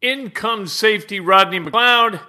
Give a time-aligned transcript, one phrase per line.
[0.00, 2.20] In comes safety Rodney McLeod.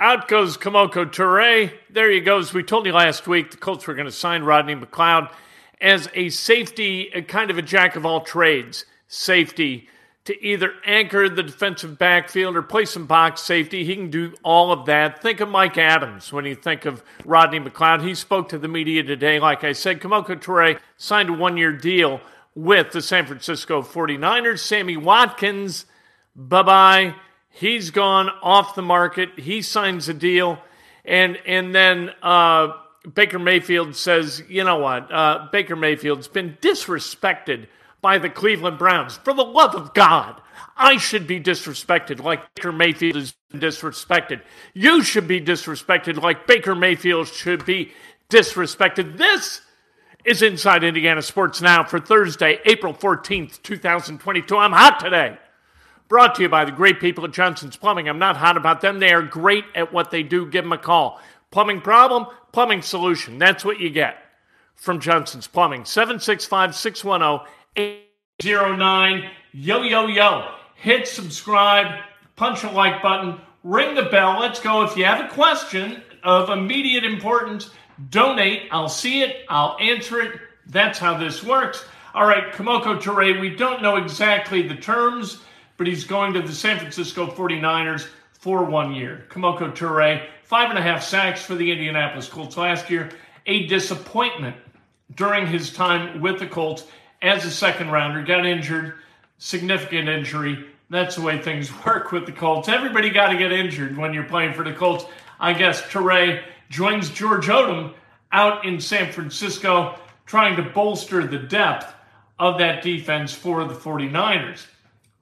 [0.00, 1.72] Out goes Kemoko Turay.
[1.90, 2.54] There he goes.
[2.54, 5.30] We told you last week the Colts were going to sign Rodney McLeod
[5.78, 9.90] as a safety, a kind of a jack of all trades safety
[10.24, 13.84] to either anchor the defensive backfield or play some box safety.
[13.84, 15.20] He can do all of that.
[15.20, 18.06] Think of Mike Adams when you think of Rodney McLeod.
[18.06, 19.38] He spoke to the media today.
[19.38, 22.22] Like I said, Kemoko Turay signed a one year deal
[22.54, 24.60] with the San Francisco 49ers.
[24.60, 25.84] Sammy Watkins,
[26.36, 27.14] bye bye.
[27.50, 29.38] He's gone off the market.
[29.38, 30.58] He signs a deal.
[31.06, 32.72] And, and then uh,
[33.14, 35.10] Baker Mayfield says, you know what?
[35.10, 37.66] Uh, Baker Mayfield's been disrespected
[38.02, 39.16] by the Cleveland Browns.
[39.16, 40.40] For the love of God,
[40.76, 44.42] I should be disrespected like Baker Mayfield is disrespected.
[44.74, 47.92] You should be disrespected like Baker Mayfield should be
[48.28, 49.16] disrespected.
[49.16, 49.62] This
[50.24, 54.56] is Inside Indiana Sports Now for Thursday, April 14th, 2022.
[54.56, 55.38] I'm hot today.
[56.08, 58.08] Brought to you by the great people at Johnson's Plumbing.
[58.08, 59.00] I'm not hot about them.
[59.00, 60.46] They are great at what they do.
[60.46, 61.20] Give them a call.
[61.50, 63.38] Plumbing problem, plumbing solution.
[63.38, 64.18] That's what you get
[64.76, 65.84] from Johnson's Plumbing.
[65.84, 67.46] 765 610
[67.76, 69.30] 809.
[69.52, 70.48] Yo, yo, yo.
[70.76, 72.00] Hit subscribe,
[72.36, 74.38] punch a like button, ring the bell.
[74.38, 74.82] Let's go.
[74.82, 77.70] If you have a question of immediate importance,
[78.10, 78.68] donate.
[78.70, 80.38] I'll see it, I'll answer it.
[80.66, 81.84] That's how this works.
[82.14, 85.42] All right, Kemoko Turay, we don't know exactly the terms,
[85.76, 89.26] but he's going to the San Francisco 49ers for one year.
[89.28, 93.10] Kemoko Turay, five and a half sacks for the Indianapolis Colts last year,
[93.46, 94.56] a disappointment
[95.14, 96.84] during his time with the Colts
[97.22, 98.94] as a second rounder, got injured,
[99.38, 100.66] significant injury.
[100.90, 102.68] That's the way things work with the Colts.
[102.68, 105.04] Everybody got to get injured when you're playing for the Colts.
[105.40, 107.94] I guess Turay joins George Odum
[108.32, 111.94] out in San Francisco, trying to bolster the depth
[112.38, 114.66] of that defense for the 49ers.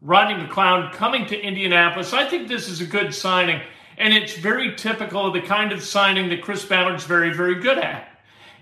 [0.05, 2.13] Rodney McLeod coming to Indianapolis.
[2.13, 3.63] I think this is a good signing,
[3.97, 7.79] and it's very typical of the kind of signing that Chris Ballard's very, very good
[7.79, 8.11] at.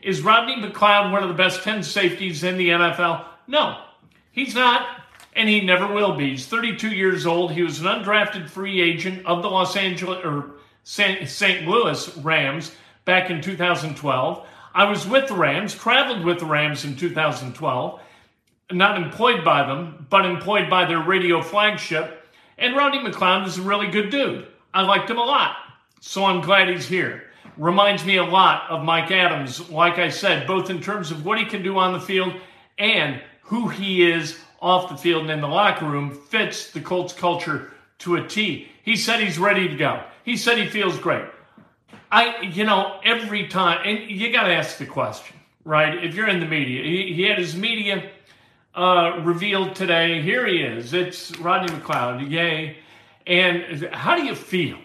[0.03, 3.25] Is Rodney McLeod one of the best 10 safeties in the NFL?
[3.49, 3.77] No,
[4.31, 4.87] he's not,
[5.35, 6.31] and he never will be.
[6.31, 7.51] He's 32 years old.
[7.51, 10.53] He was an undrafted free agent of the Los Angeles or
[10.85, 11.67] St.
[11.67, 12.71] Louis Rams
[13.05, 14.47] back in 2012.
[14.75, 18.01] I was with the Rams, traveled with the Rams in 2012,
[18.73, 22.27] not employed by them, but employed by their radio flagship.
[22.59, 24.47] And Rodney McLeod is a really good dude.
[24.73, 25.57] I liked him a lot.
[26.01, 27.25] So I'm glad he's here
[27.57, 31.39] reminds me a lot of Mike Adams, like I said, both in terms of what
[31.39, 32.35] he can do on the field
[32.79, 37.13] and who he is off the field and in the locker room, fits the Colts
[37.13, 38.69] culture to a T.
[38.85, 40.03] He said he's ready to go.
[40.25, 41.25] He said he feels great.
[42.11, 46.05] I, you know, every time, and you got to ask the question, right?
[46.05, 48.11] If you're in the media, he, he had his media
[48.75, 50.23] uh, revealed today.
[50.23, 50.93] Here he is.
[50.93, 52.31] It's Rodney McLeod.
[52.31, 52.79] Yay.
[53.27, 54.79] And how do you feel?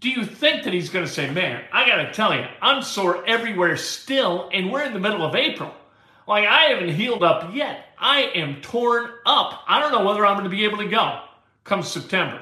[0.00, 2.82] do you think that he's going to say, man, I got to tell you, I'm
[2.82, 5.72] sore everywhere still, and we're in the middle of April?
[6.28, 7.86] Like, I haven't healed up yet.
[7.98, 9.64] I am torn up.
[9.66, 11.22] I don't know whether I'm going to be able to go
[11.64, 12.40] come September.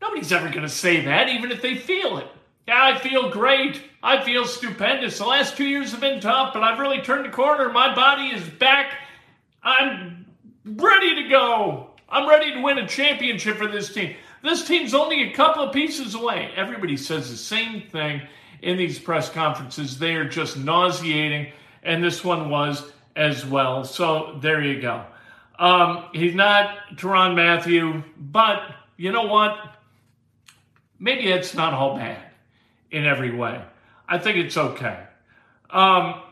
[0.00, 2.26] Nobody's ever going to say that, even if they feel it.
[2.68, 3.82] Yeah, I feel great.
[4.02, 5.18] I feel stupendous.
[5.18, 7.72] The last two years have been tough, but I've really turned the corner.
[7.72, 8.94] My body is back.
[9.62, 10.26] I'm
[10.64, 11.90] ready to go.
[12.08, 14.14] I'm ready to win a championship for this team.
[14.42, 16.52] This team's only a couple of pieces away.
[16.56, 18.22] Everybody says the same thing
[18.60, 19.98] in these press conferences.
[19.98, 23.84] They are just nauseating, and this one was as well.
[23.84, 25.04] So there you go.
[25.58, 28.62] Um, he's not Tyrann Mathieu, but
[28.96, 29.56] you know what?
[30.98, 32.31] Maybe it's not all bad
[32.92, 33.60] in every way.
[34.08, 35.00] I think it's okay.
[35.70, 36.22] Um,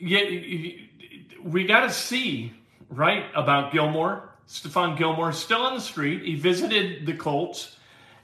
[0.00, 2.52] we got to see,
[2.88, 6.22] right, about Gilmore Stephon Gilmore, still on the street.
[6.22, 7.76] He visited the Colts.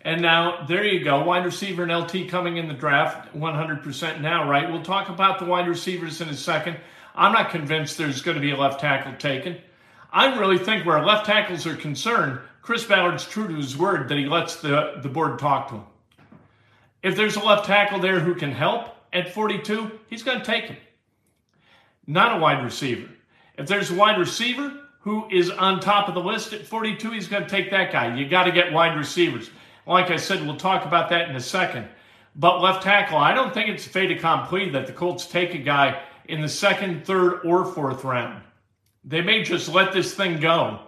[0.02, 1.22] And now, there you go.
[1.24, 4.70] Wide receiver and LT coming in the draft 100% now, right?
[4.70, 6.78] We'll talk about the wide receivers in a second.
[7.14, 9.58] I'm not convinced there's going to be a left tackle taken.
[10.12, 14.18] I really think where left tackles are concerned, Chris Ballard's true to his word that
[14.18, 15.84] he lets the, the board talk to him.
[17.02, 20.64] If there's a left tackle there who can help at 42, he's going to take
[20.64, 20.76] him.
[22.06, 23.08] Not a wide receiver.
[23.56, 27.28] If there's a wide receiver who is on top of the list at 42, he's
[27.28, 28.16] going to take that guy.
[28.16, 29.50] You got to get wide receivers.
[29.86, 31.88] Like I said, we'll talk about that in a second.
[32.36, 35.58] But left tackle, I don't think it's a fait accompli that the Colts take a
[35.58, 38.42] guy in the second, third, or fourth round.
[39.04, 40.80] They may just let this thing go,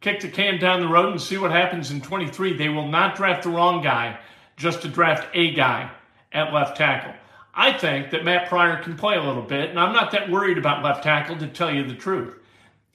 [0.00, 2.56] kick the can down the road, and see what happens in 23.
[2.56, 4.18] They will not draft the wrong guy
[4.60, 5.90] just to draft a guy
[6.32, 7.14] at left tackle.
[7.54, 10.58] I think that Matt Pryor can play a little bit, and I'm not that worried
[10.58, 12.36] about left tackle to tell you the truth.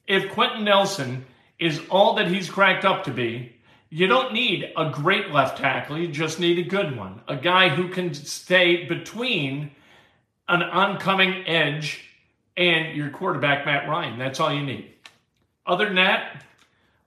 [0.08, 1.26] If Quenton Nelson
[1.60, 3.52] is all that he's cracked up to be,
[3.90, 7.22] you don't need a great left tackle, you just need a good one.
[7.28, 9.72] A guy who can stay between
[10.48, 12.04] an oncoming edge
[12.56, 14.20] and your quarterback, Matt Ryan.
[14.20, 14.94] That's all you need.
[15.66, 16.44] Other than that,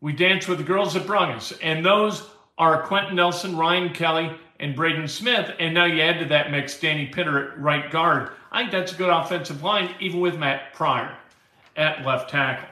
[0.00, 2.28] we dance with the girls that brung and those
[2.58, 5.50] are Quenton Nelson, Ryan Kelly, and Braden Smith.
[5.58, 8.30] And now you add to that mix Danny Pinter at right guard.
[8.50, 11.16] I think that's a good offensive line, even with Matt Pryor
[11.76, 12.68] at left tackle.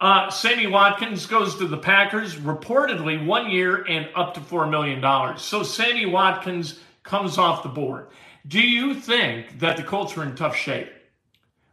[0.00, 5.38] Uh, Sammy Watkins goes to the Packers, reportedly one year and up to $4 million.
[5.38, 8.08] So Sammy Watkins comes off the board.
[8.46, 10.92] Do you think that the Colts are in tough shape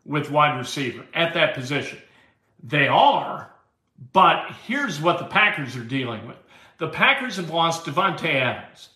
[0.05, 1.97] with wide receiver at that position?
[2.63, 3.51] They are,
[4.13, 6.37] but here's what the Packers are dealing with.
[6.77, 8.89] The Packers have lost Davante Adams.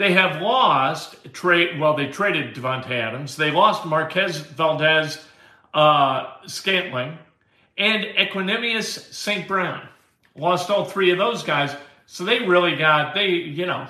[0.00, 1.78] They have lost trade.
[1.78, 3.36] Well, they traded Davante Adams.
[3.36, 5.22] They lost Marquez Valdes
[5.74, 7.18] uh, Scantling
[7.76, 9.46] and Equanimeous St.
[9.46, 9.86] Brown.
[10.34, 11.76] Lost all three of those guys.
[12.06, 13.86] So they really got they you know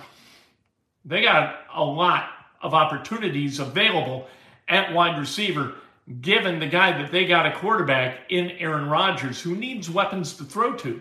[1.04, 2.30] they got a lot
[2.60, 4.26] of opportunities available
[4.68, 5.74] at wide receiver,
[6.20, 10.44] given the guy that they got a quarterback in Aaron Rodgers who needs weapons to
[10.44, 11.00] throw to,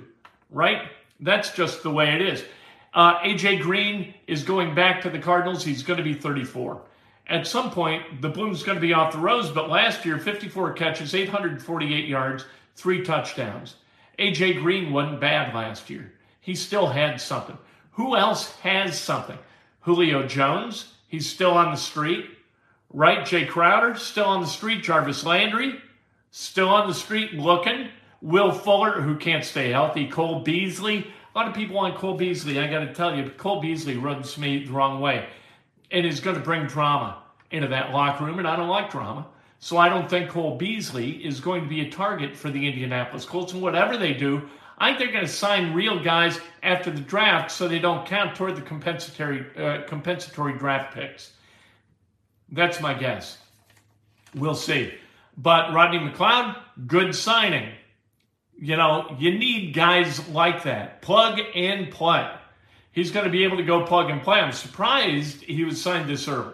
[0.52, 0.84] right?
[1.20, 2.44] That's just the way it is.
[2.94, 5.64] Uh, AJ Green is going back to the Cardinals.
[5.64, 6.82] He's going to be 34.
[7.28, 10.74] At some point, the bloom's going to be off the rose, but last year, 54
[10.74, 12.46] catches, 848 yards,
[12.76, 13.76] three touchdowns.
[14.18, 16.12] AJ Green wasn't bad last year.
[16.42, 17.58] He still had something.
[17.92, 19.38] Who else has something?
[19.82, 22.26] Julio Jones, he's still on the street.
[22.92, 23.24] Right?
[23.24, 24.82] Jay Crowder, still on the street.
[24.82, 25.80] Jarvis Landry,
[26.32, 27.90] still on the street looking.
[28.22, 30.08] Will Fuller, who can't stay healthy.
[30.08, 32.60] Cole Beasley, a lot of people want Cole Beasley.
[32.60, 35.28] I got to tell you, Cole Beasley runs me the wrong way
[35.92, 37.22] and is going to bring drama
[37.52, 39.28] into that locker room, and I don't like drama.
[39.60, 43.26] So I don't think Cole Beasley is going to be a target for the Indianapolis
[43.26, 43.54] Colts.
[43.54, 44.48] And whatever they do,
[44.78, 48.36] I think they're going to sign real guys after the draft so they don't count
[48.36, 51.34] toward the compensatory uh, compensatory draft picks.
[52.52, 53.38] That's my guess.
[54.34, 54.94] We'll see.
[55.38, 57.70] But Rodney McLeod, good signing.
[58.62, 61.02] You know, you need guys like that.
[61.02, 62.30] Plug and play.
[62.92, 64.40] He's going to be able to go plug and play.
[64.40, 66.54] I'm surprised he was signed this early,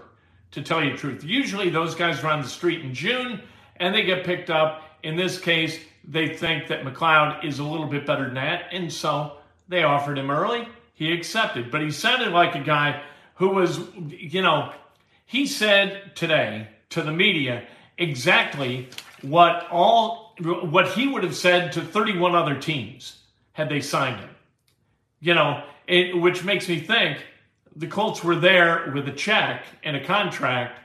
[0.51, 1.23] to tell you the truth.
[1.23, 3.41] Usually those guys are on the street in June
[3.77, 4.83] and they get picked up.
[5.03, 8.65] In this case, they think that McLeod is a little bit better than that.
[8.71, 9.37] And so
[9.67, 10.67] they offered him early.
[10.93, 11.71] He accepted.
[11.71, 13.01] But he sounded like a guy
[13.35, 14.71] who was, you know,
[15.25, 18.89] he said today to the media exactly
[19.21, 23.19] what all what he would have said to 31 other teams
[23.53, 24.29] had they signed him.
[25.21, 27.19] You know, it, which makes me think
[27.75, 30.79] the Colts were there with a check and a contract,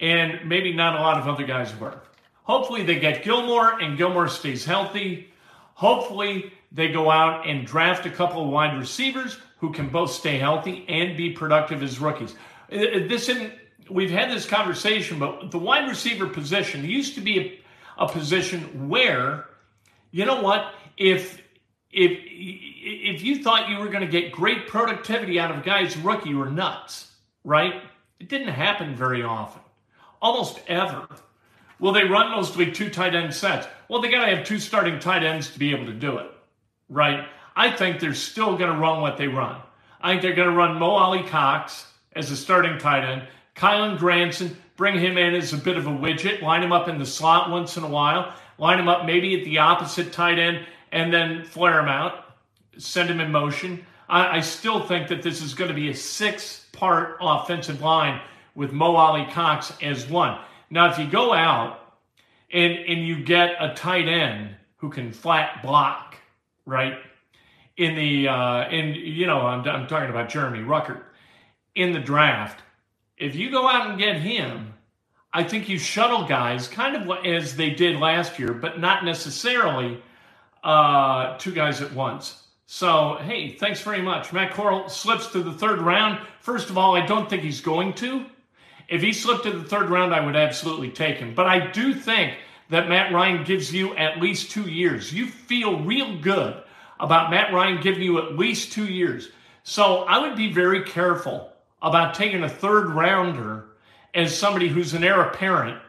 [0.00, 2.00] and maybe not a lot of other guys were.
[2.44, 5.32] Hopefully, they get Gilmore and Gilmore stays healthy.
[5.74, 10.38] Hopefully, they go out and draft a couple of wide receivers who can both stay
[10.38, 12.34] healthy and be productive as rookies.
[12.70, 13.52] Uh, uh, this isn't,
[13.88, 17.60] we've had this conversation, but the wide receiver position used to be
[17.98, 19.46] a position where,
[20.10, 21.40] you know what, if
[21.90, 25.96] if if you thought you were going to get great productivity out of a guy's
[25.96, 27.10] rookie, you were nuts,
[27.44, 27.82] right?
[28.20, 29.62] It didn't happen very often,
[30.20, 31.08] almost ever.
[31.80, 33.66] Well, they run mostly two tight end sets.
[33.88, 36.30] Well, they got to have two starting tight ends to be able to do it,
[36.88, 37.26] right?
[37.56, 39.60] I think they're still going to run what they run.
[40.00, 44.56] I think they're going to run Mo Alie-Cox as a starting tight end, Kylen Granson,
[44.76, 47.50] bring him in as a bit of a widget, line him up in the slot
[47.50, 51.44] once in a while, line him up maybe at the opposite tight end, and then
[51.44, 52.36] flare him out,
[52.78, 53.84] send him in motion.
[54.08, 58.20] I, I still think that this is going to be a six part offensive line
[58.54, 60.38] with Mo Alie-Cox as one.
[60.70, 61.96] Now, if you go out
[62.52, 66.16] and, and you get a tight end who can flat block,
[66.66, 66.98] right?
[67.76, 71.02] in the uh, in you know I'm, I'm talking about Jeremy Ruckert
[71.74, 72.62] in the draft.
[73.16, 74.74] If you go out and get him,
[75.32, 80.02] I think you shuttle guys kind of as they did last year, but not necessarily
[80.62, 82.42] uh, two guys at once.
[82.66, 84.32] So, hey, thanks very much.
[84.32, 86.26] Matt Corral slips to the third round.
[86.40, 88.24] First of all, I don't think he's going to.
[88.88, 91.34] If he slipped to the third round, I would absolutely take him.
[91.34, 92.36] But I do think
[92.70, 95.12] that Matt Ryan gives you at least two years.
[95.12, 96.62] You feel real good
[96.98, 99.30] about Matt Ryan giving you at least two years.
[99.62, 101.53] So I would be very careful
[101.84, 103.66] about taking a third rounder
[104.14, 105.80] as somebody who's an heir apparent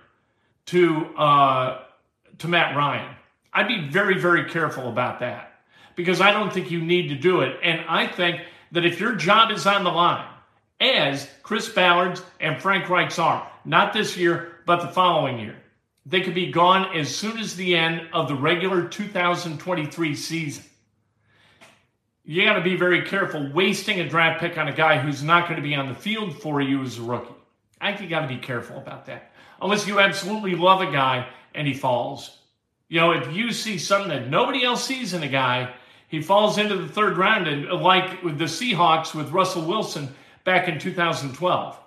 [0.67, 1.81] to uh,
[2.39, 3.15] to Matt Ryan.
[3.53, 5.53] I'd be very, very careful about that
[5.95, 7.57] because I don't think you need to do it.
[7.63, 8.41] And I think
[8.73, 10.27] that if your job is on the line,
[10.81, 15.55] as Chris Ballard's and Frank Reich's are, not this year, but the following year,
[16.05, 20.63] they could be gone as soon as the end of the regular 2023 season.
[22.25, 25.47] You got to be very careful wasting a draft pick on a guy who's not
[25.47, 27.35] going to be on the field for you as a rookie.
[27.79, 29.31] I think you got to be careful about that.
[29.61, 32.39] Unless you absolutely love a guy and he falls.
[32.87, 35.73] You know, if you see something that nobody else sees in a guy,
[36.07, 40.13] he falls into the third round, and like with the Seahawks with Russell Wilson
[40.43, 41.79] back in 2012,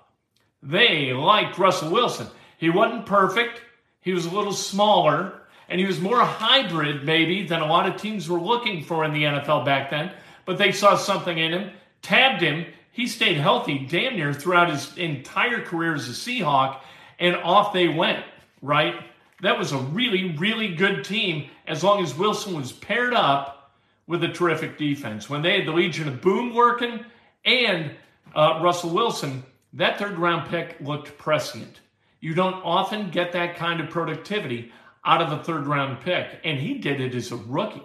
[0.62, 2.26] they liked Russell Wilson.
[2.58, 3.60] He wasn't perfect,
[4.00, 8.00] he was a little smaller, and he was more hybrid, maybe, than a lot of
[8.00, 10.10] teams were looking for in the NFL back then.
[10.48, 12.64] But they saw something in him, tabbed him.
[12.90, 16.80] He stayed healthy damn near throughout his entire career as a Seahawk,
[17.18, 18.24] and off they went,
[18.62, 18.94] right?
[19.42, 23.74] That was a really, really good team as long as Wilson was paired up
[24.06, 25.28] with a terrific defense.
[25.28, 27.04] When they had the Legion of Boom working
[27.44, 27.90] and
[28.34, 29.42] uh, Russell Wilson,
[29.74, 31.80] that third round pick looked prescient.
[32.20, 34.72] You don't often get that kind of productivity
[35.04, 37.82] out of a third round pick, and he did it as a rookie.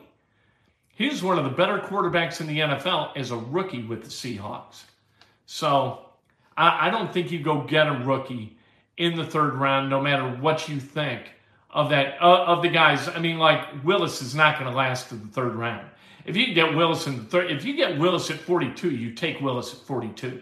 [0.95, 4.09] He was one of the better quarterbacks in the NFL as a rookie with the
[4.09, 4.83] Seahawks.
[5.45, 6.05] So
[6.55, 8.57] I, I don't think you go get a rookie
[8.97, 11.23] in the third round, no matter what you think
[11.71, 13.07] of that uh, of the guys.
[13.07, 15.88] I mean, like Willis is not going to last to the third round.
[16.25, 19.41] If you get Willis in the third, if you get Willis at 42, you take
[19.41, 20.41] Willis at 42.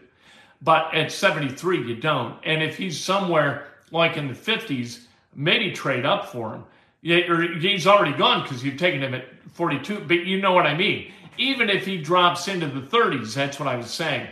[0.62, 2.38] But at 73, you don't.
[2.44, 6.64] And if he's somewhere like in the 50s, maybe trade up for him.
[7.02, 10.02] He's already gone because you've taken him at 42.
[10.02, 11.12] But you know what I mean.
[11.38, 14.28] Even if he drops into the 30s, that's what I was saying.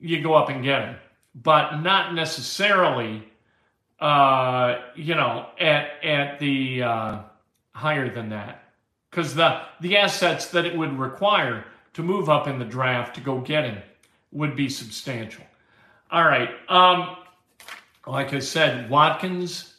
[0.00, 0.96] You go up and get him,
[1.34, 3.24] but not necessarily
[4.00, 7.18] uh, you know, at at the uh,
[7.72, 8.64] higher than that,
[9.10, 11.64] because the the assets that it would require
[11.94, 13.78] to move up in the draft to go get him
[14.32, 15.44] would be substantial.
[16.10, 17.16] All right, um,
[18.06, 19.73] like I said, Watkins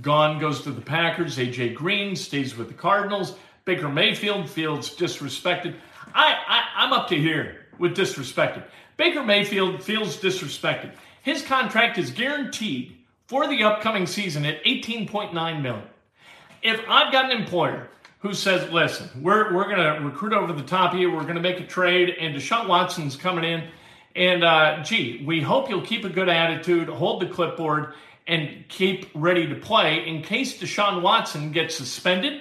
[0.00, 1.36] gone goes to the Packers.
[1.36, 3.36] AJ Green stays with the Cardinals.
[3.64, 5.76] Baker Mayfield feels disrespected.
[6.14, 8.64] I, I I'm up to here with disrespected.
[8.96, 10.92] Baker Mayfield feels disrespected.
[11.22, 15.32] His contract is guaranteed for the upcoming season at 18.9
[15.62, 15.82] million.
[16.62, 20.62] If I've got an employer who says, listen, we're, we're going to recruit over the
[20.62, 23.68] top of you, we're going to make a trade, and Deshaun Watson's coming in,
[24.14, 27.94] and uh, gee, we hope you'll keep a good attitude, hold the clipboard,
[28.30, 32.40] and keep ready to play in case Deshaun Watson gets suspended,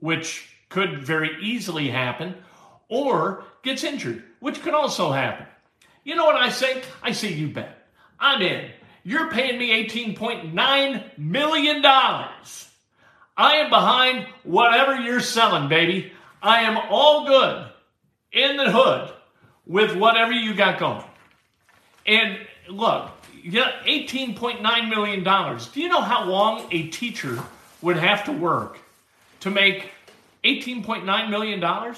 [0.00, 2.34] which could very easily happen,
[2.88, 5.46] or gets injured, which could also happen.
[6.02, 6.82] You know what I say?
[7.00, 7.86] I say, you bet.
[8.18, 8.72] I'm in.
[9.04, 11.82] You're paying me $18.9 million.
[11.84, 12.56] I
[13.36, 16.12] am behind whatever you're selling, baby.
[16.42, 17.66] I am all good
[18.32, 19.12] in the hood
[19.64, 21.04] with whatever you got going.
[22.04, 22.36] And
[22.68, 25.22] look, yeah, $18.9 million.
[25.22, 27.42] Do you know how long a teacher
[27.82, 28.78] would have to work
[29.40, 29.90] to make
[30.44, 31.94] $18.9 million?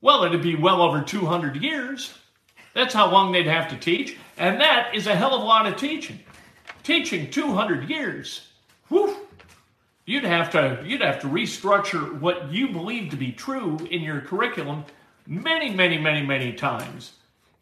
[0.00, 2.14] Well, it'd be well over 200 years.
[2.74, 4.16] That's how long they'd have to teach.
[4.36, 6.18] And that is a hell of a lot of teaching.
[6.82, 8.48] Teaching 200 years.
[8.88, 9.16] Whew.
[10.06, 14.20] You'd have to you'd have to restructure what you believe to be true in your
[14.20, 14.84] curriculum
[15.26, 17.12] many, many, many, many times.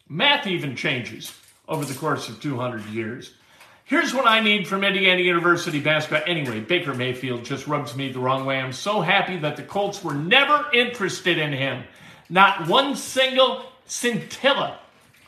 [0.09, 1.31] Math even changes
[1.67, 3.33] over the course of 200 years.
[3.85, 6.23] Here's what I need from Indiana University basketball.
[6.25, 8.57] Anyway, Baker Mayfield just rubs me the wrong way.
[8.57, 11.83] I'm so happy that the Colts were never interested in him.
[12.29, 14.79] Not one single scintilla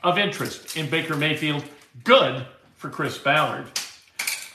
[0.03, 1.65] of interest in Baker Mayfield.
[2.03, 2.45] Good
[2.77, 3.67] for Chris Ballard.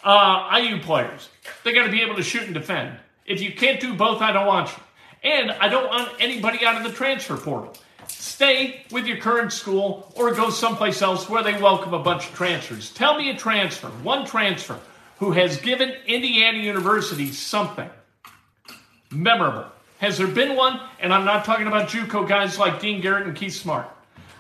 [0.03, 1.29] Uh, IU players,
[1.63, 2.99] they got to be able to shoot and defend.
[3.27, 4.83] If you can't do both, I don't want you.
[5.23, 7.75] And I don't want anybody out of the transfer portal.
[8.41, 12.35] Stay with your current school or go someplace else where they welcome a bunch of
[12.35, 12.91] transfers.
[12.91, 14.81] Tell me a transfer, one transfer,
[15.19, 17.91] who has given Indiana University something
[19.11, 19.67] memorable
[19.99, 20.81] Has there been one?
[21.01, 23.87] And I'm not talking about JUCO guys like Dean Garrett and Keith Smart.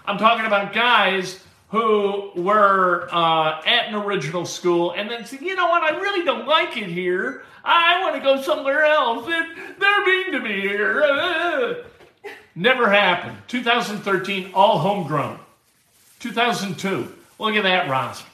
[0.06, 5.54] I'm talking about guys who were uh, at an original school and then said, you
[5.54, 7.42] know what, I really don't like it here.
[7.62, 9.26] I want to go somewhere else.
[9.26, 11.84] They're mean to me here.
[12.60, 13.38] Never happened.
[13.48, 15.40] 2013, all homegrown.
[16.18, 18.28] 2002, look at that roster.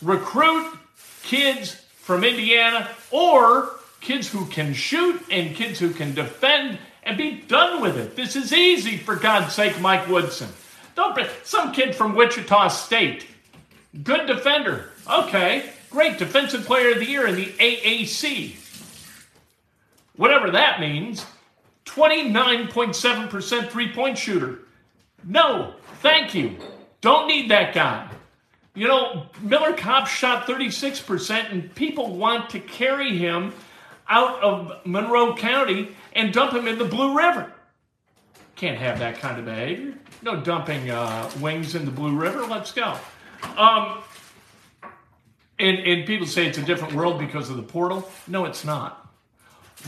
[0.00, 0.78] Recruit
[1.24, 3.70] kids from Indiana or
[4.00, 8.14] kids who can shoot and kids who can defend and be done with it.
[8.14, 10.48] This is easy, for God's sake, Mike Woodson.
[10.94, 13.26] Don't be, some kid from Wichita State,
[14.04, 14.90] good defender.
[15.10, 18.54] Okay, great defensive player of the year in the AAC.
[20.14, 21.26] Whatever that means.
[21.94, 24.60] 29.7% three point shooter.
[25.24, 26.56] No, thank you.
[27.00, 28.10] Don't need that guy.
[28.74, 33.52] You know, Miller Kopp shot 36%, and people want to carry him
[34.08, 37.52] out of Monroe County and dump him in the Blue River.
[38.56, 39.94] Can't have that kind of behavior.
[40.22, 42.46] No dumping uh, wings in the Blue River.
[42.46, 42.96] Let's go.
[43.56, 44.02] Um,
[45.58, 48.10] and, and people say it's a different world because of the portal.
[48.26, 49.12] No, it's not.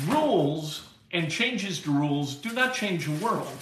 [0.07, 3.57] Rules and changes to rules do not change the world.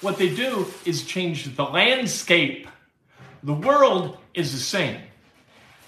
[0.00, 2.68] What they do is change the landscape.
[3.42, 5.00] The world is the same.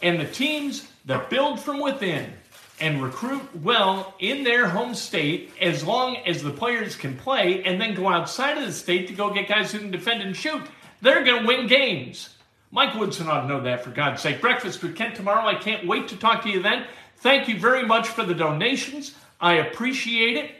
[0.01, 2.33] And the teams that build from within
[2.81, 7.81] and recruit well in their home state as long as the players can play and
[7.81, 10.63] then go outside of the state to go get guys who can defend and shoot,
[11.01, 12.31] they're going to win games.
[12.71, 14.41] Mike Woodson ought to know that, for God's sake.
[14.41, 15.47] Breakfast with Kent tomorrow.
[15.47, 16.87] I can't wait to talk to you then.
[17.19, 19.15] Thank you very much for the donations.
[19.43, 20.51] I appreciate it.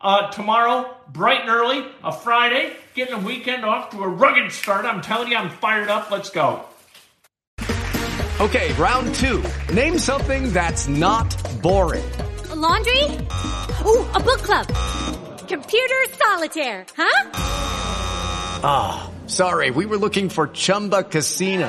[0.00, 4.84] Uh, tomorrow, bright and early, a Friday, getting a weekend off to a rugged start.
[4.84, 6.12] I'm telling you, I'm fired up.
[6.12, 6.64] Let's go.
[8.40, 9.42] Okay, round two.
[9.74, 11.28] Name something that's not
[11.60, 12.08] boring.
[12.50, 13.02] A laundry?
[13.84, 14.68] Ooh, a book club.
[15.48, 17.30] Computer solitaire, huh?
[18.62, 21.68] Ah, oh, sorry, we were looking for Chumba Casino.